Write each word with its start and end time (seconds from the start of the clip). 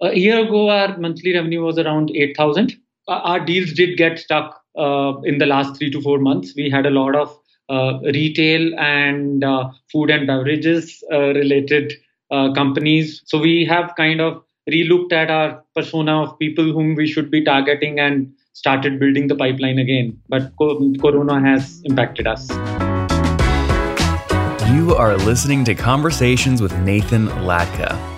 A 0.00 0.16
year 0.16 0.46
ago, 0.46 0.70
our 0.70 0.96
monthly 0.96 1.34
revenue 1.34 1.62
was 1.62 1.76
around 1.76 2.12
8,000. 2.14 2.72
Our 3.08 3.40
deals 3.40 3.72
did 3.72 3.96
get 3.96 4.20
stuck 4.20 4.62
uh, 4.78 5.14
in 5.24 5.38
the 5.38 5.46
last 5.46 5.76
three 5.76 5.90
to 5.90 6.00
four 6.00 6.20
months. 6.20 6.52
We 6.54 6.70
had 6.70 6.86
a 6.86 6.90
lot 6.90 7.16
of 7.16 7.36
uh, 7.68 7.98
retail 8.14 8.78
and 8.78 9.42
uh, 9.42 9.70
food 9.90 10.10
and 10.10 10.24
beverages 10.24 11.02
uh, 11.12 11.34
related 11.34 11.94
uh, 12.30 12.52
companies. 12.52 13.22
So 13.26 13.40
we 13.40 13.64
have 13.64 13.92
kind 13.96 14.20
of 14.20 14.40
relooked 14.70 15.12
at 15.12 15.32
our 15.32 15.64
persona 15.74 16.22
of 16.22 16.38
people 16.38 16.72
whom 16.72 16.94
we 16.94 17.08
should 17.08 17.28
be 17.28 17.42
targeting 17.42 17.98
and 17.98 18.32
started 18.52 19.00
building 19.00 19.26
the 19.26 19.34
pipeline 19.34 19.80
again. 19.80 20.20
But 20.28 20.52
co- 20.60 20.92
Corona 21.00 21.40
has 21.40 21.82
impacted 21.84 22.28
us. 22.28 22.48
You 24.70 24.94
are 24.94 25.16
listening 25.16 25.64
to 25.64 25.74
Conversations 25.74 26.62
with 26.62 26.76
Nathan 26.80 27.26
Latka. 27.28 28.17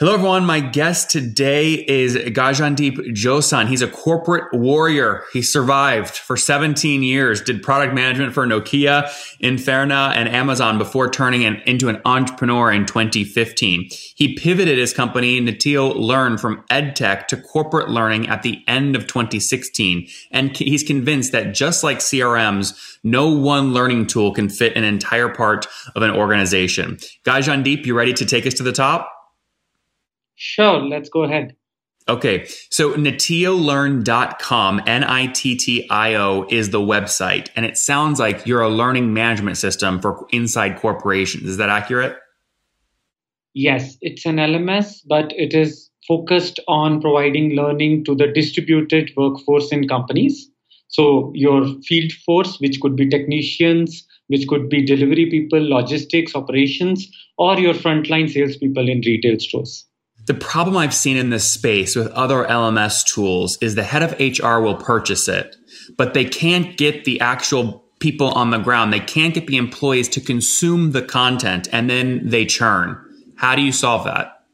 Hello, 0.00 0.14
everyone. 0.14 0.46
My 0.46 0.60
guest 0.60 1.10
today 1.10 1.74
is 1.74 2.16
Gajandeep 2.16 3.12
Josan. 3.12 3.68
He's 3.68 3.82
a 3.82 3.86
corporate 3.86 4.50
warrior. 4.54 5.24
He 5.30 5.42
survived 5.42 6.16
for 6.16 6.38
17 6.38 7.02
years, 7.02 7.42
did 7.42 7.62
product 7.62 7.92
management 7.92 8.32
for 8.32 8.46
Nokia, 8.46 9.12
Inferna, 9.42 10.16
and 10.16 10.26
Amazon 10.26 10.78
before 10.78 11.10
turning 11.10 11.44
an, 11.44 11.60
into 11.66 11.90
an 11.90 12.00
entrepreneur 12.06 12.72
in 12.72 12.86
2015. 12.86 13.90
He 14.14 14.34
pivoted 14.36 14.78
his 14.78 14.94
company, 14.94 15.38
Nittio 15.38 15.94
Learn, 15.94 16.38
from 16.38 16.64
edtech 16.70 17.26
to 17.26 17.36
corporate 17.36 17.90
learning 17.90 18.26
at 18.26 18.42
the 18.42 18.64
end 18.66 18.96
of 18.96 19.06
2016. 19.06 20.08
And 20.30 20.56
he's 20.56 20.82
convinced 20.82 21.32
that 21.32 21.52
just 21.52 21.84
like 21.84 21.98
CRMs, 21.98 22.98
no 23.04 23.30
one 23.30 23.74
learning 23.74 24.06
tool 24.06 24.32
can 24.32 24.48
fit 24.48 24.78
an 24.78 24.84
entire 24.84 25.28
part 25.28 25.66
of 25.94 26.00
an 26.02 26.10
organization. 26.10 26.96
Gajandeep, 27.26 27.84
you 27.84 27.94
ready 27.94 28.14
to 28.14 28.24
take 28.24 28.46
us 28.46 28.54
to 28.54 28.62
the 28.62 28.72
top? 28.72 29.18
Sure, 30.42 30.80
let's 30.80 31.10
go 31.10 31.24
ahead. 31.24 31.54
Okay, 32.08 32.46
so 32.70 32.94
nittiolearn.com, 32.94 34.82
N 34.86 35.04
I 35.04 35.26
T 35.26 35.54
T 35.54 35.86
I 35.90 36.14
O, 36.14 36.46
is 36.48 36.70
the 36.70 36.80
website. 36.80 37.50
And 37.54 37.66
it 37.66 37.76
sounds 37.76 38.18
like 38.18 38.46
you're 38.46 38.62
a 38.62 38.70
learning 38.70 39.12
management 39.12 39.58
system 39.58 40.00
for 40.00 40.26
inside 40.30 40.78
corporations. 40.78 41.46
Is 41.46 41.58
that 41.58 41.68
accurate? 41.68 42.16
Yes, 43.52 43.98
it's 44.00 44.24
an 44.24 44.36
LMS, 44.36 45.02
but 45.06 45.30
it 45.36 45.52
is 45.52 45.90
focused 46.08 46.58
on 46.66 47.02
providing 47.02 47.50
learning 47.50 48.06
to 48.06 48.14
the 48.14 48.28
distributed 48.28 49.12
workforce 49.18 49.70
in 49.70 49.86
companies. 49.86 50.50
So, 50.88 51.32
your 51.34 51.66
field 51.82 52.12
force, 52.24 52.58
which 52.60 52.80
could 52.80 52.96
be 52.96 53.10
technicians, 53.10 54.06
which 54.28 54.48
could 54.48 54.70
be 54.70 54.86
delivery 54.86 55.26
people, 55.26 55.60
logistics, 55.60 56.34
operations, 56.34 57.06
or 57.36 57.58
your 57.60 57.74
frontline 57.74 58.30
salespeople 58.30 58.88
in 58.88 59.02
retail 59.02 59.38
stores. 59.38 59.84
The 60.26 60.34
problem 60.34 60.76
I've 60.76 60.94
seen 60.94 61.16
in 61.16 61.30
this 61.30 61.50
space 61.50 61.96
with 61.96 62.08
other 62.08 62.44
LMS 62.44 63.04
tools 63.04 63.58
is 63.60 63.74
the 63.74 63.82
head 63.82 64.02
of 64.02 64.18
HR 64.20 64.60
will 64.60 64.76
purchase 64.76 65.28
it, 65.28 65.56
but 65.96 66.14
they 66.14 66.24
can't 66.24 66.76
get 66.76 67.04
the 67.04 67.20
actual 67.20 67.84
people 67.98 68.28
on 68.28 68.50
the 68.50 68.58
ground. 68.58 68.92
They 68.92 69.00
can't 69.00 69.34
get 69.34 69.46
the 69.46 69.56
employees 69.56 70.08
to 70.10 70.20
consume 70.20 70.92
the 70.92 71.02
content 71.02 71.68
and 71.72 71.88
then 71.88 72.28
they 72.28 72.46
churn. 72.46 72.98
How 73.36 73.56
do 73.56 73.62
you 73.62 73.72
solve 73.72 74.04
that? 74.04 74.44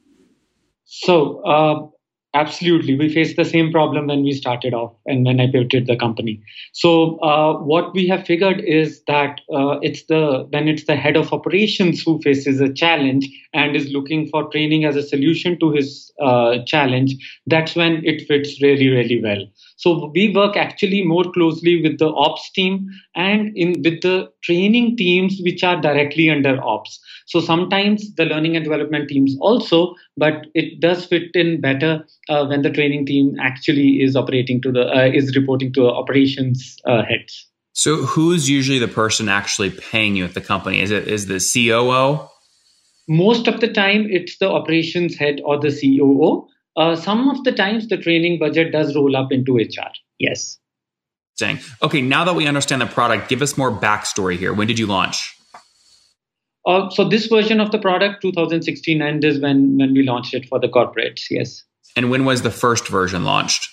So, 0.85 1.41
uh, 1.45 1.89
Absolutely. 2.35 2.97
We 2.97 3.09
faced 3.09 3.37
the 3.37 3.47
same 3.47 3.73
problem 3.73 4.09
when 4.09 4.23
we 4.23 4.33
started 4.33 4.75
off 4.75 4.93
and 5.07 5.25
when 5.25 5.41
I 5.41 5.51
pivoted 5.51 5.87
the 5.87 5.97
company. 5.97 6.43
So 6.75 7.19
uh, 7.21 7.55
what 7.61 7.95
we 7.95 8.07
have 8.09 8.27
figured 8.27 8.61
is 8.61 9.03
that 9.07 9.41
uh, 9.51 9.79
it's 9.81 10.05
the 10.05 10.47
when 10.51 10.69
it's 10.69 10.85
the 10.85 10.97
head 10.97 11.17
of 11.17 11.33
operations 11.33 12.03
who 12.03 12.21
faces 12.21 12.61
a 12.61 12.71
challenge 12.71 13.27
and 13.55 13.75
is 13.75 13.89
looking 13.91 14.29
for 14.29 14.51
training 14.51 14.85
as 14.85 14.97
a 14.97 15.03
solution 15.03 15.59
to 15.61 15.73
his 15.73 16.13
uh, 16.21 16.59
challenge, 16.67 17.15
that's 17.47 17.75
when 17.75 18.05
it 18.05 18.27
fits 18.29 18.61
really, 18.61 18.89
really 18.89 19.23
well. 19.23 19.43
So 19.79 20.11
we 20.15 20.35
work 20.35 20.57
actually 20.59 21.05
more 21.05 21.25
closely 21.33 21.81
with 21.83 21.99
the 21.99 22.09
ops 22.09 22.51
team 22.53 22.87
and 23.15 23.57
in 23.57 23.81
with 23.83 24.03
the 24.03 24.31
training 24.43 24.97
teams 24.99 25.41
which 25.43 25.65
are 25.65 25.81
directly 25.81 26.29
under 26.29 26.63
ops. 26.63 27.01
So 27.27 27.41
sometimes 27.41 28.15
the 28.15 28.25
learning 28.25 28.57
and 28.57 28.65
development 28.65 29.09
teams 29.09 29.37
also, 29.41 29.95
but 30.17 30.47
it 30.55 30.81
does 30.81 31.07
fit 31.07 31.35
in 31.35 31.61
better 31.61 32.05
uh, 32.29 32.47
when 32.47 32.63
the 32.63 32.71
training 32.71 33.07
team 33.07 33.37
actually 33.41 34.03
is 34.03 34.17
operating 34.17 34.61
to 34.63 34.73
the 34.73 34.87
uh, 34.87 35.07
is 35.07 35.37
reporting 35.37 35.73
to 35.75 35.89
operations 35.89 36.77
uh, 36.85 37.03
heads. 37.05 37.47
So 37.73 37.97
who's 37.97 38.49
usually 38.49 38.79
the 38.79 38.89
person 38.89 39.29
actually 39.29 39.71
paying 39.71 40.17
you 40.17 40.25
at 40.25 40.35
the 40.35 40.41
company? 40.41 40.81
Is 40.81 40.91
it 40.91 41.09
is 41.09 41.27
the 41.27 41.41
COO? 41.41 42.29
Most 43.09 43.47
of 43.47 43.61
the 43.61 43.69
time, 43.69 44.07
it's 44.11 44.39
the 44.39 44.51
operations 44.51 45.17
head 45.17 45.41
or 45.45 45.61
the 45.61 45.71
COO. 45.71 46.49
Uh, 46.77 46.97
some 46.97 47.29
of 47.29 47.45
the 47.45 47.53
times 47.53 47.89
the 47.89 47.97
training 47.97 48.39
budget 48.39 48.73
does 48.73 48.95
roll 48.97 49.17
up 49.17 49.31
into 49.31 49.57
HR. 49.57 49.93
Yes. 50.19 50.59
Saying, 51.37 51.61
okay, 51.83 52.01
now 52.01 52.25
that 52.25 52.35
we 52.35 52.47
understand 52.47 52.83
the 52.83 52.87
product, 52.87 53.29
give 53.29 53.43
us 53.43 53.57
more 53.57 53.71
backstory 53.71 54.39
here. 54.39 54.53
When 54.53 54.67
did 54.67 54.79
you 54.79 54.87
launch? 54.87 55.37
Uh, 56.67 56.91
so 56.91 57.09
this 57.09 57.27
version 57.27 57.61
of 57.61 57.71
the 57.71 57.79
product, 57.79 58.23
2016 58.23 59.01
end 59.01 59.23
is 59.25 59.39
when 59.41 59.79
when 59.79 59.93
we 59.93 60.03
launched 60.03 60.35
it 60.35 60.49
for 60.49 60.59
the 60.59 60.69
corporates. 60.69 61.27
Yes. 61.31 61.63
And 61.97 62.11
when 62.11 62.25
was 62.25 62.43
the 62.43 62.51
first 62.51 62.89
version 62.89 63.25
launched? 63.25 63.71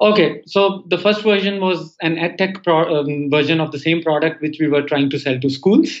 Okay, 0.00 0.42
so 0.46 0.84
the 0.88 0.98
first 0.98 1.22
version 1.22 1.60
was 1.60 1.94
an 2.00 2.16
edtech 2.16 2.64
pro- 2.64 3.00
um, 3.00 3.30
version 3.30 3.60
of 3.60 3.70
the 3.70 3.78
same 3.78 4.02
product 4.02 4.42
which 4.42 4.56
we 4.58 4.66
were 4.66 4.82
trying 4.82 5.10
to 5.10 5.18
sell 5.18 5.38
to 5.38 5.50
schools. 5.50 6.00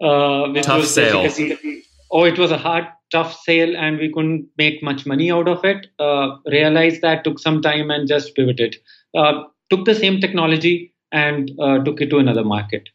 Uh, 0.00 0.52
Tough 0.62 0.84
sale. 0.86 1.30
Oh, 2.10 2.24
it 2.24 2.38
was 2.38 2.50
a 2.50 2.58
hard 2.58 2.86
tough 3.12 3.38
sale 3.40 3.76
and 3.76 3.98
we 3.98 4.12
couldn't 4.12 4.48
make 4.58 4.82
much 4.82 5.06
money 5.06 5.30
out 5.30 5.48
of 5.48 5.64
it. 5.64 5.88
Uh, 5.98 6.36
realized 6.46 7.02
that, 7.02 7.22
took 7.24 7.38
some 7.38 7.62
time 7.62 7.90
and 7.90 8.08
just 8.08 8.34
pivoted. 8.34 8.76
Uh, 9.16 9.44
took 9.70 9.84
the 9.84 9.94
same 9.94 10.20
technology 10.20 10.92
and 11.12 11.52
uh, 11.60 11.82
took 11.84 12.00
it 12.00 12.10
to 12.10 12.18
another 12.18 12.44
market. 12.44 12.88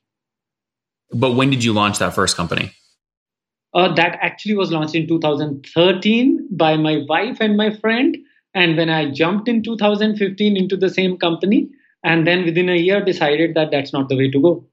But 1.13 1.31
when 1.31 1.49
did 1.49 1.63
you 1.63 1.73
launch 1.73 1.99
that 1.99 2.13
first 2.13 2.35
company? 2.35 2.71
Uh, 3.73 3.93
that 3.93 4.17
actually 4.21 4.55
was 4.55 4.71
launched 4.71 4.95
in 4.95 5.07
2013 5.07 6.47
by 6.51 6.75
my 6.75 7.03
wife 7.07 7.37
and 7.39 7.55
my 7.55 7.73
friend. 7.77 8.17
And 8.53 8.75
when 8.75 8.89
I 8.89 9.09
jumped 9.09 9.47
in 9.47 9.63
2015 9.63 10.57
into 10.57 10.75
the 10.75 10.89
same 10.89 11.17
company, 11.17 11.69
and 12.03 12.27
then 12.27 12.43
within 12.43 12.69
a 12.69 12.75
year 12.75 13.03
decided 13.03 13.53
that 13.55 13.71
that's 13.71 13.93
not 13.93 14.09
the 14.09 14.17
way 14.17 14.29
to 14.29 14.41
go. 14.41 14.65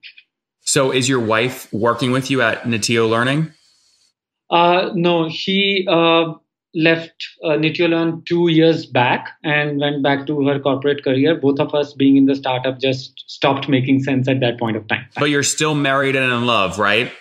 So, 0.61 0.91
is 0.91 1.07
your 1.07 1.19
wife 1.19 1.71
working 1.71 2.11
with 2.11 2.29
you 2.29 2.41
at 2.41 2.63
Nittio 2.63 3.09
Learning? 3.09 3.53
Uh, 4.49 4.89
no, 4.93 5.29
she 5.29 5.85
uh, 5.89 6.33
left 6.75 7.27
uh, 7.43 7.55
Learn 7.55 8.23
two 8.25 8.49
years 8.49 8.85
back 8.85 9.29
and 9.43 9.79
went 9.79 10.03
back 10.03 10.27
to 10.27 10.45
her 10.47 10.59
corporate 10.59 11.03
career. 11.03 11.35
Both 11.35 11.59
of 11.59 11.73
us, 11.73 11.93
being 11.93 12.17
in 12.17 12.25
the 12.25 12.35
startup, 12.35 12.79
just 12.79 13.23
stopped 13.27 13.69
making 13.69 14.03
sense 14.03 14.27
at 14.27 14.39
that 14.41 14.59
point 14.59 14.77
of 14.77 14.87
time. 14.87 15.05
But 15.15 15.29
you're 15.29 15.43
still 15.43 15.75
married 15.75 16.15
and 16.15 16.31
in 16.31 16.45
love, 16.45 16.79
right? 16.79 17.11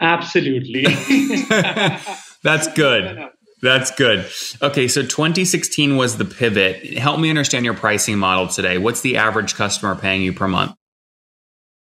Absolutely. 0.00 0.84
That's 2.42 2.68
good. 2.74 3.30
That's 3.62 3.90
good. 3.92 4.30
Okay, 4.60 4.88
so 4.88 5.02
2016 5.02 5.96
was 5.96 6.18
the 6.18 6.26
pivot. 6.26 6.98
Help 6.98 7.18
me 7.18 7.30
understand 7.30 7.64
your 7.64 7.74
pricing 7.74 8.18
model 8.18 8.46
today. 8.46 8.76
What's 8.76 9.00
the 9.00 9.16
average 9.16 9.54
customer 9.54 9.94
paying 9.94 10.20
you 10.20 10.34
per 10.34 10.46
month? 10.46 10.74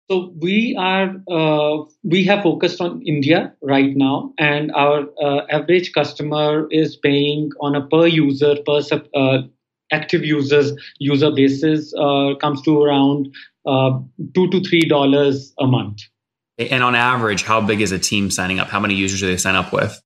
So 0.09 0.33
we 0.39 0.75
are 0.79 1.15
uh, 1.29 1.83
we 2.03 2.23
have 2.25 2.43
focused 2.43 2.79
on 2.79 3.01
India 3.05 3.53
right 3.61 3.95
now, 3.95 4.33
and 4.37 4.71
our 4.73 5.05
uh, 5.21 5.45
average 5.49 5.91
customer 5.93 6.67
is 6.71 6.95
paying 6.95 7.51
on 7.59 7.75
a 7.75 7.85
per 7.87 8.07
user 8.07 8.55
per 8.65 8.81
sub, 8.81 9.07
uh, 9.13 9.39
active 9.91 10.23
users 10.23 10.71
user 10.99 11.31
basis 11.31 11.93
uh, 11.97 12.35
comes 12.39 12.61
to 12.63 12.81
around 12.81 13.33
uh, 13.65 13.99
two 14.33 14.49
to 14.49 14.61
three 14.61 14.85
dollars 14.87 15.53
a 15.59 15.67
month. 15.67 16.03
And 16.57 16.83
on 16.83 16.95
average, 16.95 17.43
how 17.43 17.61
big 17.61 17.81
is 17.81 17.91
a 17.91 17.99
team 17.99 18.29
signing 18.29 18.59
up? 18.59 18.67
How 18.67 18.79
many 18.79 18.93
users 18.93 19.19
do 19.19 19.27
they 19.27 19.37
sign 19.37 19.55
up 19.55 19.73
with? 19.73 19.99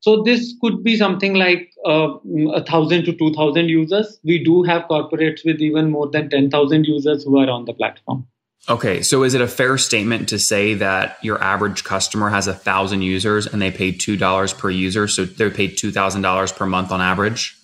So 0.00 0.22
this 0.22 0.54
could 0.62 0.82
be 0.82 0.96
something 0.96 1.34
like 1.34 1.72
uh, 1.84 2.14
a 2.54 2.64
thousand 2.64 3.04
to 3.04 3.12
two 3.12 3.34
thousand 3.34 3.68
users. 3.68 4.18
We 4.24 4.42
do 4.42 4.62
have 4.62 4.84
corporates 4.84 5.44
with 5.44 5.60
even 5.60 5.90
more 5.90 6.08
than 6.08 6.30
ten 6.30 6.50
thousand 6.50 6.86
users 6.86 7.24
who 7.24 7.38
are 7.38 7.50
on 7.50 7.66
the 7.66 7.74
platform. 7.74 8.26
Okay, 8.68 9.02
so 9.02 9.24
is 9.24 9.34
it 9.34 9.40
a 9.40 9.48
fair 9.48 9.76
statement 9.78 10.28
to 10.28 10.38
say 10.38 10.74
that 10.74 11.18
your 11.22 11.42
average 11.42 11.82
customer 11.82 12.28
has 12.30 12.46
a 12.46 12.54
thousand 12.54 13.02
users 13.02 13.46
and 13.46 13.60
they 13.60 13.70
pay 13.70 13.92
two 13.92 14.16
dollars 14.16 14.52
per 14.52 14.70
user, 14.70 15.08
so 15.08 15.24
they're 15.24 15.50
paid 15.50 15.76
two 15.76 15.90
thousand 15.90 16.22
dollars 16.22 16.52
per 16.52 16.64
month 16.64 16.92
on 16.92 17.00
average? 17.00 17.56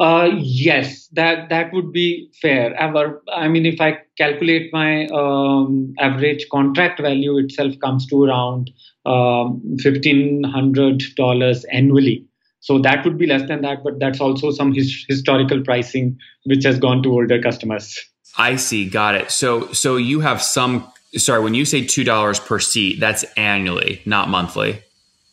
Uh, 0.00 0.30
yes, 0.38 1.08
that 1.08 1.50
that 1.50 1.74
would 1.74 1.92
be 1.92 2.30
fair. 2.40 2.74
I 2.80 3.48
mean, 3.48 3.66
if 3.66 3.82
I 3.82 3.98
calculate 4.16 4.72
my 4.72 5.06
um, 5.08 5.92
average 5.98 6.48
contract 6.50 7.02
value 7.02 7.36
itself 7.36 7.78
comes 7.80 8.06
to 8.06 8.24
around 8.24 8.70
um, 9.04 9.60
fifteen 9.78 10.42
hundred 10.42 11.02
dollars 11.16 11.64
annually. 11.64 12.24
So 12.60 12.78
that 12.78 13.04
would 13.04 13.18
be 13.18 13.26
less 13.26 13.46
than 13.46 13.60
that, 13.60 13.84
but 13.84 13.98
that's 13.98 14.20
also 14.20 14.50
some 14.50 14.72
his, 14.72 15.04
historical 15.06 15.62
pricing 15.62 16.18
which 16.44 16.64
has 16.64 16.78
gone 16.78 17.02
to 17.02 17.12
older 17.12 17.40
customers. 17.40 17.98
I 18.38 18.56
see. 18.56 18.88
Got 18.88 19.16
it. 19.16 19.30
So 19.30 19.70
so 19.72 19.96
you 19.96 20.20
have 20.20 20.40
some 20.40 20.90
sorry, 21.16 21.42
when 21.42 21.52
you 21.52 21.66
say 21.66 21.84
two 21.84 22.04
dollars 22.04 22.40
per 22.40 22.58
seat, 22.58 23.00
that's 23.00 23.24
annually, 23.36 24.00
not 24.06 24.30
monthly. 24.30 24.82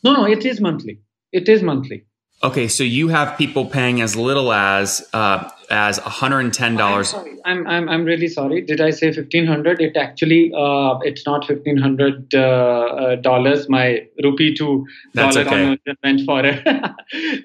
No, 0.04 0.12
no, 0.12 0.24
it 0.26 0.44
is 0.44 0.60
monthly. 0.60 1.00
It 1.32 1.48
is 1.48 1.62
monthly. 1.62 2.04
Okay, 2.40 2.68
so 2.68 2.84
you 2.84 3.08
have 3.08 3.36
people 3.36 3.66
paying 3.66 4.00
as 4.00 4.14
little 4.14 4.52
as 4.52 5.04
uh, 5.12 5.50
as 5.70 5.98
one 5.98 6.08
hundred 6.08 6.40
and 6.40 6.54
ten 6.54 6.76
dollars. 6.76 7.12
I'm, 7.44 7.66
I'm 7.66 7.88
I'm 7.88 8.04
really 8.04 8.28
sorry. 8.28 8.60
Did 8.60 8.80
I 8.80 8.90
say 8.90 9.12
fifteen 9.12 9.44
hundred? 9.44 9.80
It 9.80 9.96
actually 9.96 10.52
uh, 10.56 10.98
it's 11.02 11.26
not 11.26 11.44
fifteen 11.44 11.76
hundred 11.76 12.32
uh, 12.32 12.38
uh, 12.38 13.16
dollars. 13.16 13.68
My 13.68 14.06
rupee 14.22 14.54
to 14.54 14.86
dollar 15.14 15.40
okay. 15.40 15.78
went 16.04 16.20
for 16.24 16.46
a 16.46 16.94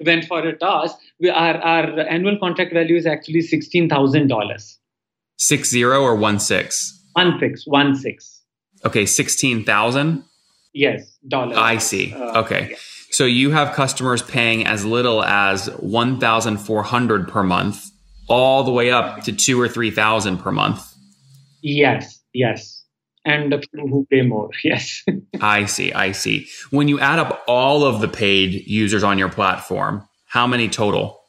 went 0.06 0.26
for 0.26 0.46
a 0.46 0.56
toss. 0.56 0.94
We, 1.18 1.28
our 1.28 1.56
our 1.56 2.00
annual 2.00 2.38
contract 2.38 2.72
value 2.72 2.96
is 2.96 3.04
actually 3.04 3.40
sixteen 3.40 3.88
thousand 3.88 4.28
dollars. 4.28 4.78
Six 5.38 5.70
zero 5.70 6.02
or 6.02 6.14
one 6.14 6.38
six? 6.38 7.02
One 7.14 7.40
six. 7.40 7.66
One 7.66 7.96
six. 7.96 8.42
Okay, 8.84 9.06
sixteen 9.06 9.64
thousand. 9.64 10.22
Yes, 10.72 11.18
dollars. 11.26 11.56
I 11.56 11.78
see. 11.78 12.14
Uh, 12.14 12.42
okay. 12.42 12.68
Yeah. 12.70 12.76
So 13.14 13.26
you 13.26 13.52
have 13.52 13.76
customers 13.76 14.22
paying 14.22 14.66
as 14.66 14.84
little 14.84 15.22
as 15.22 15.68
1,400 15.78 17.28
per 17.28 17.44
month, 17.44 17.88
all 18.28 18.64
the 18.64 18.72
way 18.72 18.90
up 18.90 19.22
to 19.22 19.32
two 19.32 19.60
or 19.60 19.68
3,000 19.68 20.38
per 20.38 20.50
month. 20.50 20.84
Yes, 21.62 22.18
yes. 22.32 22.82
And 23.24 23.52
the 23.52 23.58
people 23.58 23.86
who 23.86 24.04
pay 24.10 24.22
more, 24.22 24.50
yes. 24.64 25.04
I 25.40 25.66
see, 25.66 25.92
I 25.92 26.10
see. 26.10 26.48
When 26.70 26.88
you 26.88 26.98
add 26.98 27.20
up 27.20 27.44
all 27.46 27.84
of 27.84 28.00
the 28.00 28.08
paid 28.08 28.66
users 28.66 29.04
on 29.04 29.16
your 29.16 29.28
platform, 29.28 30.08
how 30.26 30.48
many 30.48 30.68
total? 30.68 31.20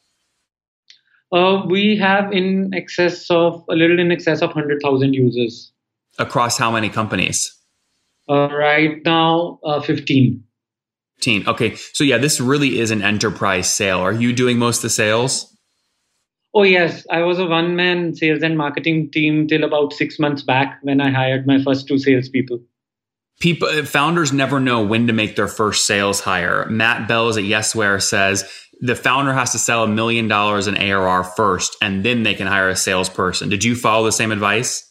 Uh, 1.30 1.62
we 1.68 1.96
have 1.98 2.32
in 2.32 2.74
excess 2.74 3.30
of 3.30 3.62
a 3.70 3.76
little 3.76 4.00
in 4.00 4.10
excess 4.10 4.42
of 4.42 4.48
100,000 4.48 5.14
users. 5.14 5.70
Across 6.18 6.58
how 6.58 6.72
many 6.72 6.88
companies? 6.88 7.56
Uh, 8.28 8.48
right 8.50 9.04
now, 9.04 9.60
uh, 9.64 9.80
15. 9.80 10.42
15. 11.18 11.48
Okay. 11.48 11.76
So, 11.92 12.04
yeah, 12.04 12.18
this 12.18 12.40
really 12.40 12.78
is 12.78 12.90
an 12.90 13.02
enterprise 13.02 13.72
sale. 13.72 13.98
Are 13.98 14.12
you 14.12 14.32
doing 14.32 14.58
most 14.58 14.78
of 14.78 14.82
the 14.82 14.90
sales? 14.90 15.52
Oh, 16.54 16.62
yes. 16.62 17.06
I 17.10 17.22
was 17.22 17.38
a 17.38 17.46
one 17.46 17.76
man 17.76 18.14
sales 18.14 18.42
and 18.42 18.56
marketing 18.56 19.10
team 19.10 19.46
till 19.46 19.64
about 19.64 19.92
six 19.92 20.18
months 20.18 20.42
back 20.42 20.78
when 20.82 21.00
I 21.00 21.10
hired 21.10 21.46
my 21.46 21.62
first 21.62 21.86
two 21.86 21.98
salespeople. 21.98 22.60
People, 23.38 23.68
founders 23.84 24.32
never 24.32 24.58
know 24.58 24.82
when 24.82 25.08
to 25.08 25.12
make 25.12 25.36
their 25.36 25.48
first 25.48 25.86
sales 25.86 26.20
hire. 26.20 26.66
Matt 26.70 27.06
Bellows 27.06 27.36
at 27.36 27.44
Yesware 27.44 28.02
says 28.02 28.50
the 28.80 28.96
founder 28.96 29.34
has 29.34 29.52
to 29.52 29.58
sell 29.58 29.84
a 29.84 29.88
million 29.88 30.28
dollars 30.28 30.66
in 30.66 30.76
ARR 30.76 31.24
first, 31.24 31.76
and 31.82 32.04
then 32.04 32.22
they 32.22 32.34
can 32.34 32.46
hire 32.46 32.68
a 32.68 32.76
salesperson. 32.76 33.48
Did 33.48 33.64
you 33.64 33.74
follow 33.74 34.04
the 34.04 34.12
same 34.12 34.32
advice? 34.32 34.90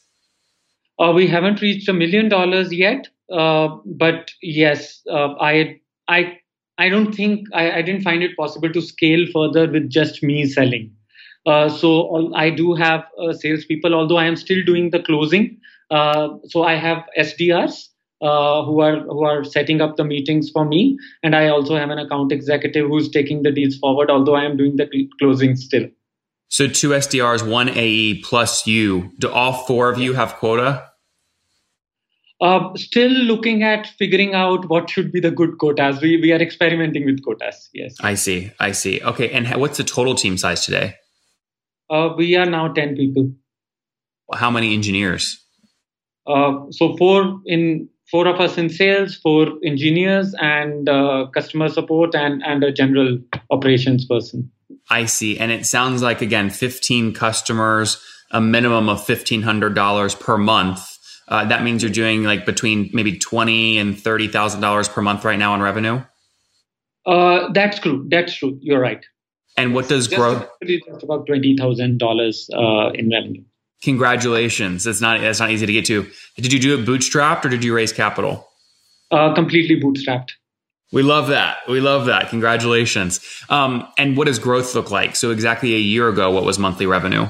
Uh, 0.99 1.11
we 1.13 1.27
haven't 1.27 1.61
reached 1.61 1.89
a 1.89 1.93
million 1.93 2.29
dollars 2.29 2.71
yet, 2.71 3.07
uh, 3.31 3.69
but 3.85 4.31
yes, 4.41 5.01
uh, 5.09 5.33
I, 5.39 5.81
I, 6.07 6.39
I 6.77 6.89
don't 6.89 7.13
think 7.13 7.47
I, 7.53 7.79
I, 7.79 7.81
didn't 7.81 8.01
find 8.01 8.21
it 8.21 8.35
possible 8.37 8.71
to 8.71 8.81
scale 8.81 9.25
further 9.33 9.71
with 9.71 9.89
just 9.89 10.21
me 10.21 10.45
selling. 10.45 10.91
Uh, 11.45 11.69
so 11.69 12.33
I 12.33 12.49
do 12.49 12.73
have 12.73 13.05
uh, 13.19 13.33
salespeople, 13.33 13.93
although 13.93 14.17
I 14.17 14.25
am 14.25 14.35
still 14.35 14.63
doing 14.65 14.89
the 14.89 14.99
closing. 14.99 15.57
Uh, 15.91 16.29
so 16.45 16.63
I 16.63 16.75
have 16.75 17.03
SDRs 17.17 17.89
uh, 18.21 18.63
who 18.63 18.81
are 18.81 18.99
who 19.01 19.23
are 19.23 19.43
setting 19.43 19.81
up 19.81 19.97
the 19.97 20.03
meetings 20.03 20.49
for 20.49 20.65
me, 20.65 20.97
and 21.21 21.35
I 21.35 21.49
also 21.49 21.75
have 21.75 21.91
an 21.91 21.99
account 21.99 22.31
executive 22.31 22.87
who's 22.87 23.09
taking 23.09 23.43
the 23.43 23.51
deals 23.51 23.77
forward. 23.77 24.09
Although 24.09 24.35
I 24.35 24.45
am 24.45 24.57
doing 24.57 24.77
the 24.77 24.89
closing 25.19 25.55
still. 25.55 25.87
So 26.47 26.67
two 26.67 26.89
SDRs, 26.89 27.47
one 27.47 27.69
AE 27.69 28.21
plus 28.23 28.65
you. 28.65 29.11
Do 29.19 29.29
all 29.29 29.53
four 29.65 29.89
of 29.89 29.99
you 29.99 30.13
have 30.13 30.35
quota? 30.35 30.89
Uh, 32.41 32.75
still 32.75 33.11
looking 33.11 33.63
at 33.63 33.87
figuring 33.87 34.33
out 34.33 34.67
what 34.67 34.89
should 34.89 35.11
be 35.11 35.21
the 35.21 35.31
good 35.31 35.57
quotas. 35.57 36.01
We 36.01 36.17
we 36.17 36.33
are 36.33 36.41
experimenting 36.41 37.05
with 37.05 37.23
quotas. 37.23 37.69
Yes. 37.73 37.95
I 38.01 38.15
see. 38.15 38.51
I 38.59 38.73
see. 38.73 39.01
Okay. 39.01 39.29
And 39.31 39.47
what's 39.55 39.77
the 39.77 39.85
total 39.85 40.15
team 40.15 40.37
size 40.37 40.65
today? 40.65 40.95
Uh, 41.89 42.09
we 42.17 42.35
are 42.35 42.45
now 42.45 42.73
ten 42.73 42.95
people. 42.95 43.31
How 44.33 44.51
many 44.51 44.73
engineers? 44.73 45.41
Uh, 46.27 46.65
so 46.71 46.97
four 46.97 47.39
in 47.45 47.87
four 48.11 48.27
of 48.27 48.41
us 48.41 48.57
in 48.57 48.69
sales, 48.69 49.15
four 49.15 49.53
engineers, 49.63 50.35
and 50.41 50.89
uh, 50.89 51.27
customer 51.33 51.69
support, 51.69 52.15
and 52.15 52.43
and 52.43 52.63
a 52.63 52.71
general 52.71 53.17
operations 53.49 54.05
person. 54.05 54.51
I 54.89 55.05
see, 55.05 55.39
and 55.39 55.51
it 55.51 55.65
sounds 55.65 56.01
like 56.01 56.21
again, 56.21 56.49
fifteen 56.49 57.13
customers, 57.13 58.01
a 58.31 58.41
minimum 58.41 58.89
of 58.89 59.05
fifteen 59.05 59.43
hundred 59.43 59.73
dollars 59.73 60.15
per 60.15 60.37
month. 60.37 60.94
Uh, 61.27 61.45
that 61.45 61.63
means 61.63 61.81
you're 61.81 61.91
doing 61.91 62.23
like 62.23 62.45
between 62.45 62.89
maybe 62.93 63.17
twenty 63.17 63.77
and 63.77 63.99
thirty 63.99 64.27
thousand 64.27 64.61
dollars 64.61 64.87
per 64.87 65.01
month 65.01 65.25
right 65.25 65.39
now 65.39 65.53
on 65.53 65.61
revenue. 65.61 66.03
Uh, 67.05 67.51
that's 67.51 67.79
true. 67.79 68.05
That's 68.09 68.35
true. 68.35 68.57
You're 68.61 68.79
right. 68.79 69.03
And 69.57 69.73
what 69.73 69.87
does 69.87 70.07
just 70.07 70.19
growth? 70.19 70.47
Just 70.63 71.03
about 71.03 71.25
twenty 71.25 71.57
thousand 71.57 72.01
uh, 72.01 72.05
dollars 72.05 72.49
in 72.93 73.09
revenue. 73.09 73.43
Congratulations. 73.83 74.87
It's 74.87 75.01
not 75.01 75.21
it's 75.23 75.39
not 75.39 75.51
easy 75.51 75.65
to 75.65 75.73
get 75.73 75.85
to. 75.85 76.09
Did 76.37 76.53
you 76.53 76.59
do 76.59 76.79
it 76.79 76.85
bootstrapped 76.85 77.45
or 77.45 77.49
did 77.49 77.63
you 77.63 77.75
raise 77.75 77.93
capital? 77.93 78.47
Uh, 79.11 79.33
completely 79.33 79.79
bootstrapped. 79.79 80.31
We 80.91 81.03
love 81.03 81.27
that. 81.27 81.57
We 81.67 81.81
love 81.81 82.05
that. 82.05 82.29
Congratulations. 82.29 83.19
Um, 83.49 83.87
and 83.97 84.15
what 84.15 84.27
does 84.27 84.39
growth 84.39 84.73
look 84.75 84.91
like? 84.91 85.15
So 85.15 85.31
exactly 85.31 85.75
a 85.75 85.79
year 85.79 86.07
ago, 86.09 86.31
what 86.31 86.43
was 86.43 86.57
monthly 86.57 86.85
revenue? 86.85 87.27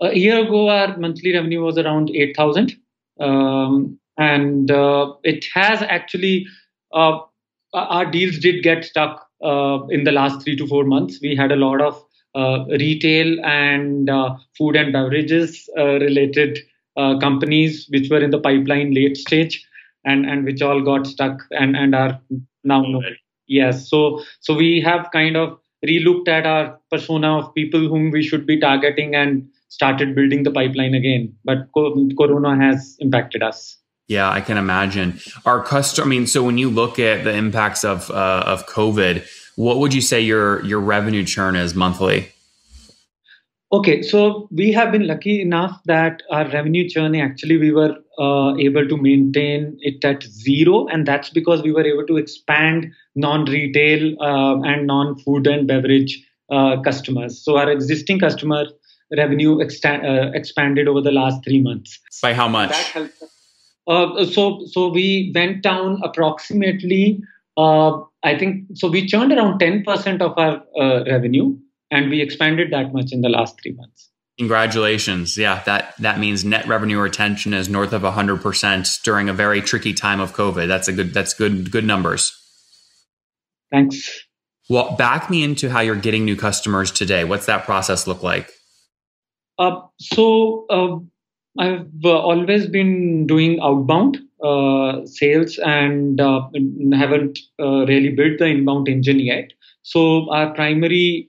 A 0.00 0.16
year 0.16 0.44
ago, 0.44 0.68
our 0.68 0.96
monthly 0.96 1.34
revenue 1.34 1.62
was 1.62 1.76
around 1.76 2.10
eight 2.10 2.36
thousand, 2.36 2.76
um, 3.20 3.98
and 4.16 4.70
uh, 4.70 5.14
it 5.24 5.44
has 5.54 5.82
actually 5.82 6.46
uh, 6.92 7.18
our 7.74 8.06
deals 8.06 8.38
did 8.38 8.62
get 8.62 8.84
stuck 8.84 9.26
uh, 9.42 9.80
in 9.90 10.04
the 10.04 10.12
last 10.12 10.42
three 10.42 10.56
to 10.56 10.66
four 10.66 10.84
months. 10.84 11.18
We 11.20 11.34
had 11.34 11.50
a 11.50 11.56
lot 11.56 11.80
of 11.80 12.04
uh, 12.34 12.64
retail 12.68 13.44
and 13.44 14.08
uh, 14.08 14.36
food 14.56 14.76
and 14.76 14.92
beverages 14.92 15.68
uh, 15.78 15.98
related 15.98 16.58
companies 17.20 17.86
which 17.90 18.10
were 18.10 18.20
in 18.20 18.30
the 18.30 18.40
pipeline 18.40 18.92
late 18.92 19.16
stage 19.16 19.64
and 20.04 20.26
and 20.26 20.44
which 20.44 20.60
all 20.60 20.80
got 20.82 21.06
stuck 21.06 21.42
and 21.52 21.76
and 21.76 21.94
are 21.94 22.20
now 22.64 22.82
no. 22.82 23.00
yes 23.46 23.88
so 23.88 24.20
so 24.40 24.52
we 24.52 24.80
have 24.80 25.08
kind 25.12 25.36
of 25.36 25.56
relooked 25.86 26.26
at 26.26 26.44
our 26.44 26.76
persona 26.90 27.38
of 27.38 27.54
people 27.54 27.88
whom 27.88 28.10
we 28.10 28.22
should 28.22 28.44
be 28.46 28.58
targeting 28.58 29.14
and 29.14 29.48
started 29.68 30.14
building 30.14 30.42
the 30.42 30.50
pipeline 30.50 30.94
again 30.94 31.32
but 31.44 31.68
corona 31.74 32.56
has 32.56 32.96
impacted 33.00 33.42
us 33.42 33.76
yeah 34.06 34.30
i 34.30 34.40
can 34.40 34.56
imagine 34.56 35.18
our 35.44 35.62
customer 35.62 36.06
i 36.06 36.08
mean 36.08 36.26
so 36.26 36.42
when 36.42 36.58
you 36.58 36.70
look 36.70 36.98
at 36.98 37.24
the 37.24 37.32
impacts 37.32 37.84
of 37.84 38.10
uh, 38.10 38.42
of 38.46 38.66
covid 38.66 39.24
what 39.58 39.78
would 39.78 39.92
you 39.92 40.00
say 40.00 40.20
your 40.20 40.64
your 40.64 40.78
revenue 40.78 41.24
churn 41.24 41.56
is 41.56 41.74
monthly? 41.74 42.28
Okay, 43.72 44.02
so 44.02 44.48
we 44.52 44.70
have 44.72 44.92
been 44.92 45.06
lucky 45.08 45.42
enough 45.42 45.80
that 45.86 46.22
our 46.30 46.48
revenue 46.48 46.88
churn 46.88 47.16
actually 47.16 47.56
we 47.58 47.72
were 47.72 47.96
uh, 48.20 48.56
able 48.56 48.86
to 48.88 48.96
maintain 48.96 49.76
it 49.80 50.04
at 50.04 50.22
zero, 50.22 50.86
and 50.86 51.06
that's 51.06 51.30
because 51.30 51.62
we 51.62 51.72
were 51.72 51.84
able 51.84 52.06
to 52.06 52.16
expand 52.16 52.92
non-retail 53.16 54.14
uh, 54.22 54.60
and 54.60 54.86
non-food 54.86 55.48
and 55.48 55.66
beverage 55.66 56.16
uh, 56.50 56.80
customers. 56.80 57.44
So 57.44 57.58
our 57.58 57.68
existing 57.68 58.20
customer 58.20 58.64
revenue 59.16 59.56
exta- 59.56 60.04
uh, 60.04 60.30
expanded 60.34 60.88
over 60.88 61.00
the 61.00 61.12
last 61.12 61.44
three 61.44 61.62
months. 61.62 61.98
By 62.22 62.34
how 62.34 62.48
much? 62.48 62.70
That 62.70 62.86
helped. 62.86 63.22
Uh, 63.86 64.26
so 64.26 64.66
so 64.70 64.88
we 64.88 65.32
went 65.34 65.62
down 65.62 66.00
approximately. 66.04 67.22
Uh, 67.56 68.02
I 68.22 68.36
think 68.38 68.66
so. 68.74 68.88
We 68.88 69.06
churned 69.06 69.32
around 69.32 69.58
ten 69.58 69.82
percent 69.82 70.20
of 70.20 70.36
our 70.36 70.62
uh, 70.78 71.04
revenue, 71.04 71.56
and 71.90 72.10
we 72.10 72.20
expanded 72.20 72.72
that 72.72 72.92
much 72.92 73.12
in 73.12 73.22
the 73.22 73.28
last 73.28 73.58
three 73.62 73.72
months. 73.72 74.10
Congratulations! 74.38 75.38
Yeah, 75.38 75.62
that 75.64 75.94
that 75.98 76.20
means 76.20 76.44
net 76.44 76.66
revenue 76.68 77.00
retention 77.00 77.54
is 77.54 77.68
north 77.68 77.92
of 77.92 78.02
hundred 78.02 78.42
percent 78.42 78.88
during 79.04 79.28
a 79.28 79.32
very 79.32 79.62
tricky 79.62 79.94
time 79.94 80.20
of 80.20 80.34
COVID. 80.34 80.68
That's 80.68 80.88
a 80.88 80.92
good. 80.92 81.14
That's 81.14 81.32
good. 81.32 81.70
Good 81.70 81.84
numbers. 81.84 82.32
Thanks. 83.70 84.26
Well, 84.68 84.96
back 84.96 85.30
me 85.30 85.42
into 85.42 85.70
how 85.70 85.80
you're 85.80 85.96
getting 85.96 86.26
new 86.26 86.36
customers 86.36 86.90
today. 86.90 87.24
What's 87.24 87.46
that 87.46 87.64
process 87.64 88.06
look 88.06 88.22
like? 88.22 88.50
Uh, 89.58 89.80
so 89.98 90.66
uh, 90.70 90.96
I've 91.58 92.04
uh, 92.04 92.18
always 92.18 92.66
been 92.68 93.26
doing 93.26 93.58
outbound 93.60 94.18
uh, 94.42 95.04
sales 95.04 95.58
and 95.58 96.20
uh, 96.20 96.48
haven't 96.92 97.38
really 97.58 98.10
built 98.10 98.38
the 98.38 98.46
inbound 98.46 98.88
engine 98.88 99.18
yet. 99.18 99.52
So 99.82 100.30
our 100.30 100.54
primary 100.54 101.28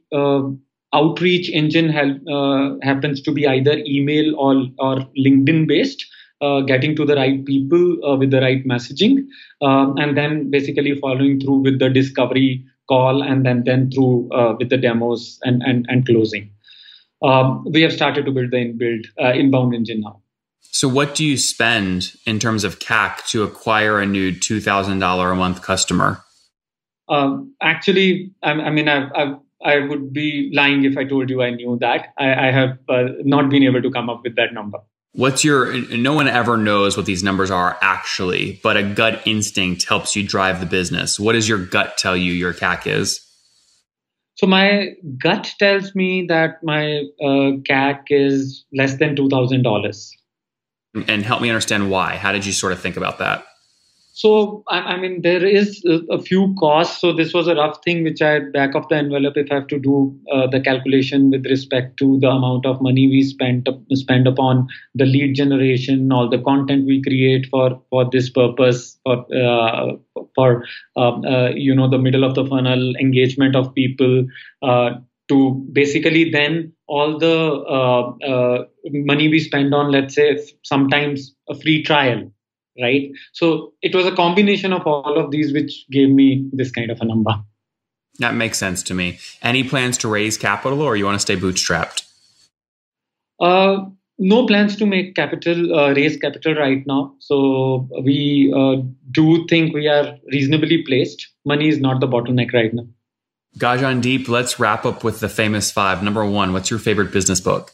outreach 0.93 1.49
engine 1.49 1.89
happens 1.89 3.21
to 3.21 3.31
be 3.31 3.47
either 3.47 3.77
email 3.85 4.35
or, 4.35 4.67
or 4.77 4.97
LinkedIn 5.17 5.67
based. 5.67 6.05
Uh, 6.41 6.61
getting 6.61 6.95
to 6.95 7.03
the 7.03 7.15
right 7.17 7.43
people 7.45 7.97
uh, 8.05 8.15
with 8.15 8.31
the 8.31 8.39
right 8.39 8.65
messaging, 8.65 9.25
um, 9.61 9.97
and 9.97 10.15
then 10.15 10.49
basically 10.49 10.95
following 10.95 11.37
through 11.37 11.57
with 11.57 11.79
the 11.79 11.89
discovery 11.89 12.63
call, 12.87 13.21
and 13.21 13.45
then 13.45 13.61
then 13.65 13.91
through 13.91 14.29
uh, 14.31 14.55
with 14.57 14.69
the 14.69 14.77
demos 14.77 15.37
and 15.43 15.61
and, 15.63 15.85
and 15.89 16.05
closing. 16.05 16.49
Um, 17.21 17.65
we 17.69 17.81
have 17.81 17.91
started 17.93 18.25
to 18.25 18.31
build 18.31 18.51
the 18.51 18.57
inbuild 18.57 19.05
inbound 19.17 19.75
engine 19.75 20.01
now. 20.01 20.21
So, 20.71 20.87
what 20.87 21.15
do 21.15 21.25
you 21.25 21.37
spend 21.37 22.13
in 22.25 22.39
terms 22.39 22.63
of 22.63 22.79
CAC 22.79 23.25
to 23.29 23.43
acquire 23.43 23.99
a 23.99 24.05
new 24.05 24.31
two 24.33 24.61
thousand 24.61 24.99
dollar 24.99 25.31
a 25.31 25.35
month 25.35 25.61
customer? 25.61 26.23
Um, 27.09 27.55
actually, 27.61 28.31
I, 28.43 28.51
I 28.51 28.69
mean, 28.69 28.87
I've, 28.87 29.11
I've, 29.15 29.35
i 29.65 29.79
would 29.79 30.13
be 30.13 30.51
lying 30.53 30.85
if 30.85 30.95
I 30.97 31.03
told 31.03 31.29
you 31.29 31.41
I 31.41 31.49
knew 31.49 31.77
that. 31.81 32.13
I, 32.17 32.47
I 32.47 32.51
have 32.51 32.77
uh, 32.87 33.09
not 33.23 33.49
been 33.49 33.63
able 33.63 33.81
to 33.81 33.91
come 33.91 34.09
up 34.09 34.21
with 34.23 34.35
that 34.35 34.53
number. 34.53 34.77
What's 35.13 35.43
your? 35.43 35.73
No 35.97 36.13
one 36.13 36.27
ever 36.27 36.55
knows 36.55 36.95
what 36.95 37.07
these 37.07 37.23
numbers 37.23 37.49
are 37.49 37.77
actually, 37.81 38.59
but 38.63 38.77
a 38.77 38.83
gut 38.83 39.23
instinct 39.25 39.89
helps 39.89 40.15
you 40.15 40.23
drive 40.23 40.59
the 40.59 40.67
business. 40.67 41.19
What 41.19 41.33
does 41.33 41.49
your 41.49 41.57
gut 41.57 41.97
tell 41.97 42.15
you 42.15 42.31
your 42.31 42.53
CAC 42.53 42.85
is? 42.85 43.25
So 44.39 44.47
my 44.47 44.95
gut 45.21 45.53
tells 45.59 45.93
me 45.95 46.25
that 46.29 46.63
my 46.63 47.03
uh, 47.21 47.59
CAC 47.69 48.03
is 48.07 48.63
less 48.73 48.97
than 48.97 49.13
two 49.13 49.27
thousand 49.27 49.63
dollars. 49.63 50.15
And 50.95 51.23
help 51.23 51.41
me 51.41 51.49
understand 51.49 51.91
why. 51.91 52.15
How 52.15 52.31
did 52.31 52.45
you 52.45 52.53
sort 52.53 52.71
of 52.71 52.79
think 52.79 52.95
about 52.95 53.17
that? 53.17 53.43
So, 54.19 54.65
I, 54.67 54.79
I 54.79 54.99
mean, 54.99 55.21
there 55.21 55.45
is 55.45 55.81
a, 55.85 56.21
few 56.21 56.53
costs. 56.59 56.99
So, 56.99 57.13
this 57.13 57.33
was 57.33 57.47
a 57.47 57.55
rough 57.55 57.81
thing 57.85 58.03
which 58.03 58.21
I 58.21 58.39
back 58.39 58.75
of 58.75 58.85
the 58.89 58.95
envelope 58.95 59.37
if 59.37 59.49
I 59.49 59.55
have 59.55 59.67
to 59.67 59.79
do 59.79 60.13
uh, 60.29 60.45
the 60.47 60.59
calculation 60.59 61.31
with 61.31 61.45
respect 61.45 61.95
to 61.99 62.19
the 62.19 62.27
amount 62.27 62.65
of 62.65 62.81
money 62.81 63.07
we 63.07 63.23
spent 63.23 63.69
spend 63.93 64.27
upon 64.27 64.67
the 64.93 65.05
lead 65.05 65.35
generation, 65.35 66.11
all 66.11 66.29
the 66.29 66.39
content 66.39 66.85
we 66.85 67.01
create 67.01 67.47
for 67.49 67.81
for 67.89 68.09
this 68.11 68.29
purpose, 68.29 68.99
for 69.05 69.25
uh, 69.33 69.93
for 70.35 70.65
um, 70.97 71.23
uh, 71.23 71.51
you 71.51 71.73
know 71.73 71.89
the 71.89 71.97
middle 71.97 72.25
of 72.25 72.35
the 72.35 72.45
funnel 72.45 72.97
engagement 72.97 73.55
of 73.55 73.73
people, 73.73 74.27
uh, 74.61 74.95
to 75.29 75.65
basically 75.71 76.29
then 76.29 76.73
all 76.87 77.17
the 77.17 77.37
uh, 77.77 78.09
uh, 78.29 78.65
money 78.83 79.29
we 79.29 79.39
spend 79.39 79.73
on, 79.73 79.93
let's 79.93 80.15
say, 80.15 80.37
sometimes 80.63 81.33
a 81.47 81.55
free 81.55 81.81
trial 81.83 82.29
right? 82.79 83.11
So 83.33 83.73
it 83.81 83.95
was 83.95 84.05
a 84.05 84.15
combination 84.15 84.73
of 84.73 84.85
all 84.85 85.17
of 85.17 85.31
these 85.31 85.53
which 85.53 85.85
gave 85.91 86.09
me 86.09 86.49
this 86.51 86.71
kind 86.71 86.91
of 86.91 86.99
a 87.01 87.05
number. 87.05 87.35
That 88.19 88.35
makes 88.35 88.57
sense 88.57 88.83
to 88.83 88.93
me. 88.93 89.19
Any 89.41 89.63
plans 89.63 89.97
to 89.99 90.07
raise 90.09 90.37
capital 90.37 90.81
or 90.81 90.95
you 90.95 91.05
want 91.05 91.15
to 91.15 91.19
stay 91.19 91.37
bootstrapped? 91.37 92.03
Uh, 93.39 93.85
no 94.17 94.45
plans 94.45 94.75
to 94.75 94.85
make 94.85 95.15
capital, 95.15 95.73
uh, 95.73 95.93
raise 95.93 96.17
capital 96.17 96.53
right 96.53 96.85
now. 96.85 97.15
So 97.19 97.87
we 98.03 98.53
uh, 98.55 98.83
do 99.11 99.47
think 99.47 99.73
we 99.73 99.87
are 99.87 100.17
reasonably 100.31 100.83
placed. 100.83 101.29
Money 101.45 101.69
is 101.69 101.79
not 101.79 102.01
the 102.01 102.07
bottleneck 102.07 102.53
right 102.53 102.73
now. 102.73 102.85
Gajandeep, 103.57 104.27
let's 104.27 104.59
wrap 104.59 104.85
up 104.85 105.03
with 105.03 105.21
the 105.21 105.29
famous 105.29 105.71
five. 105.71 106.03
Number 106.03 106.25
one, 106.25 106.53
what's 106.53 106.69
your 106.69 106.79
favorite 106.79 107.11
business 107.11 107.39
book? 107.39 107.71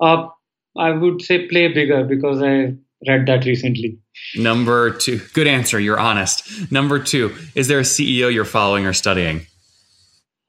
Uh, 0.00 0.28
I 0.76 0.90
would 0.90 1.22
say 1.22 1.46
Play 1.46 1.68
Bigger 1.68 2.04
because 2.04 2.42
I 2.42 2.74
read 3.06 3.26
that 3.26 3.44
recently. 3.44 3.98
Number 4.36 4.90
two, 4.90 5.20
good 5.34 5.46
answer. 5.46 5.78
You're 5.78 5.98
honest. 5.98 6.70
Number 6.72 6.98
two, 6.98 7.34
is 7.54 7.68
there 7.68 7.78
a 7.78 7.82
CEO 7.82 8.32
you're 8.32 8.44
following 8.44 8.86
or 8.86 8.92
studying? 8.92 9.46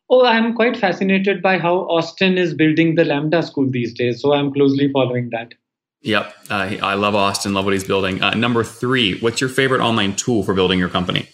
Oh, 0.10 0.26
I'm 0.26 0.56
quite 0.56 0.76
fascinated 0.76 1.42
by 1.42 1.60
how 1.60 1.82
Austin 1.82 2.38
is 2.38 2.56
building 2.56 2.96
the 2.96 3.06
Lambda 3.06 3.44
school 3.44 3.70
these 3.70 3.94
days. 3.94 4.22
So 4.22 4.34
I'm 4.34 4.52
closely 4.52 4.92
following 4.92 5.30
that. 5.32 5.54
Yep. 6.02 6.34
Uh, 6.50 6.78
I 6.82 6.94
love 6.96 7.14
Austin, 7.14 7.54
love 7.54 7.66
what 7.66 7.74
he's 7.74 7.84
building. 7.84 8.24
Uh, 8.24 8.32
number 8.32 8.64
three, 8.64 9.20
what's 9.20 9.42
your 9.42 9.50
favorite 9.50 9.82
online 9.82 10.16
tool 10.16 10.44
for 10.44 10.54
building 10.54 10.80
your 10.80 10.90
company? 10.90 11.28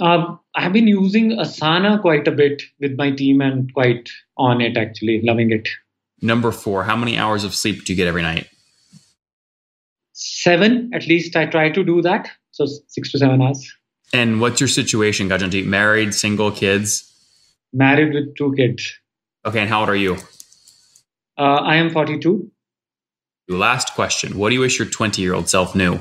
Uh, 0.00 0.36
I've 0.54 0.72
been 0.72 0.86
using 0.86 1.30
Asana 1.32 2.00
quite 2.00 2.28
a 2.28 2.32
bit 2.32 2.62
with 2.80 2.96
my 2.96 3.10
team 3.10 3.40
and 3.40 3.72
quite 3.72 4.10
on 4.36 4.60
it 4.60 4.76
actually, 4.76 5.22
loving 5.22 5.50
it. 5.50 5.68
Number 6.20 6.52
four, 6.52 6.84
how 6.84 6.96
many 6.96 7.16
hours 7.16 7.44
of 7.44 7.54
sleep 7.54 7.84
do 7.84 7.92
you 7.92 7.96
get 7.96 8.06
every 8.06 8.22
night? 8.22 8.48
Seven 10.18 10.90
at 10.92 11.06
least 11.06 11.36
i 11.36 11.46
try 11.46 11.70
to 11.70 11.84
do 11.84 12.02
that. 12.02 12.30
So 12.50 12.66
six 12.88 13.12
to 13.12 13.18
seven 13.18 13.40
hours. 13.40 13.72
And 14.12 14.40
what's 14.40 14.60
your 14.60 14.68
situation 14.68 15.28
gajanti 15.28 15.64
married 15.64 16.12
single 16.14 16.50
kids? 16.50 17.04
Married 17.72 18.14
with 18.14 18.34
two 18.36 18.52
kids. 18.56 18.92
Okay 19.46 19.60
and 19.60 19.68
how 19.68 19.80
old 19.80 19.88
are 19.88 19.96
you? 19.96 20.16
Uh, 21.38 21.60
i 21.72 21.76
am 21.76 21.90
42 21.90 22.50
last 23.48 23.94
question. 23.94 24.36
What 24.36 24.50
do 24.50 24.54
you 24.54 24.60
wish 24.60 24.78
your 24.78 24.88
20 24.88 25.22
year 25.22 25.34
old 25.34 25.48
self 25.48 25.74
knew? 25.74 26.00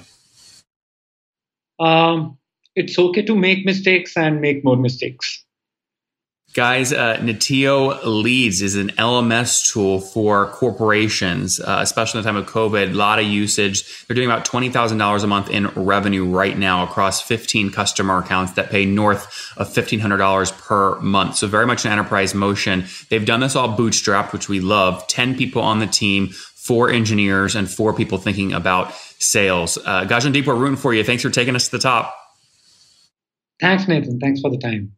Um, 1.79 2.37
it's 2.75 2.97
okay 2.97 3.21
to 3.21 3.35
make 3.35 3.65
mistakes 3.65 4.17
and 4.17 4.41
make 4.41 4.63
more 4.63 4.77
mistakes 4.77 5.45
Guys, 6.53 6.91
uh, 6.91 7.17
Nittio 7.17 8.03
Leads 8.03 8.63
is 8.63 8.75
an 8.75 8.89
LMS 8.91 9.71
tool 9.71 9.99
for 9.99 10.47
corporations, 10.47 11.59
uh, 11.59 11.79
especially 11.81 12.17
in 12.19 12.23
the 12.23 12.29
time 12.29 12.37
of 12.37 12.47
COVID. 12.47 12.91
A 12.91 12.93
lot 12.93 13.19
of 13.19 13.25
usage. 13.25 14.07
They're 14.07 14.15
doing 14.15 14.27
about 14.27 14.43
$20,000 14.47 15.23
a 15.23 15.27
month 15.27 15.49
in 15.51 15.67
revenue 15.67 16.25
right 16.25 16.57
now 16.57 16.83
across 16.83 17.21
15 17.21 17.69
customer 17.69 18.17
accounts 18.17 18.53
that 18.53 18.71
pay 18.71 18.85
north 18.85 19.53
of 19.57 19.67
$1,500 19.67 20.57
per 20.57 20.99
month. 20.99 21.35
So, 21.35 21.47
very 21.47 21.67
much 21.67 21.85
an 21.85 21.91
enterprise 21.91 22.33
motion. 22.33 22.85
They've 23.09 23.25
done 23.25 23.41
this 23.41 23.55
all 23.55 23.77
bootstrapped, 23.77 24.33
which 24.33 24.49
we 24.49 24.59
love. 24.59 25.05
10 25.07 25.37
people 25.37 25.61
on 25.61 25.77
the 25.77 25.87
team, 25.87 26.29
four 26.29 26.89
engineers, 26.89 27.55
and 27.55 27.69
four 27.69 27.93
people 27.93 28.17
thinking 28.17 28.53
about 28.53 28.93
sales. 29.19 29.77
Uh, 29.77 30.05
Gajandeep, 30.05 30.47
we're 30.47 30.55
rooting 30.55 30.77
for 30.77 30.93
you. 30.93 31.03
Thanks 31.03 31.21
for 31.21 31.29
taking 31.29 31.55
us 31.55 31.65
to 31.65 31.71
the 31.71 31.81
top. 31.83 32.15
Thanks, 33.59 33.87
Nathan. 33.87 34.19
Thanks 34.19 34.41
for 34.41 34.49
the 34.49 34.57
time. 34.57 34.93